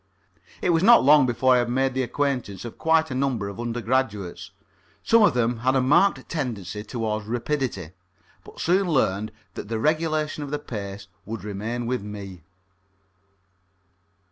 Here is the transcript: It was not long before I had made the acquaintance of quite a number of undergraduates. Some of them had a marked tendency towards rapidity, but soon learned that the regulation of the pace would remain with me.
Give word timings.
It 0.63 0.71
was 0.71 0.81
not 0.81 1.03
long 1.03 1.27
before 1.27 1.53
I 1.53 1.59
had 1.59 1.69
made 1.69 1.93
the 1.93 2.01
acquaintance 2.01 2.65
of 2.65 2.79
quite 2.79 3.11
a 3.11 3.13
number 3.13 3.47
of 3.49 3.59
undergraduates. 3.59 4.49
Some 5.03 5.21
of 5.21 5.35
them 5.35 5.57
had 5.57 5.75
a 5.75 5.79
marked 5.79 6.27
tendency 6.27 6.81
towards 6.83 7.27
rapidity, 7.27 7.91
but 8.43 8.59
soon 8.59 8.87
learned 8.89 9.31
that 9.53 9.67
the 9.67 9.77
regulation 9.77 10.41
of 10.41 10.49
the 10.49 10.57
pace 10.57 11.07
would 11.23 11.43
remain 11.43 11.85
with 11.85 12.01
me. 12.01 12.41